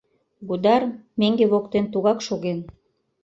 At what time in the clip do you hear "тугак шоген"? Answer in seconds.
1.93-2.59